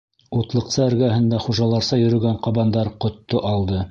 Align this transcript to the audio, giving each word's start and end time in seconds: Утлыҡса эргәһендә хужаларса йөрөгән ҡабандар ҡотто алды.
Утлыҡса 0.37 0.79
эргәһендә 0.85 1.41
хужаларса 1.43 2.01
йөрөгән 2.05 2.41
ҡабандар 2.47 2.93
ҡотто 3.05 3.47
алды. 3.55 3.85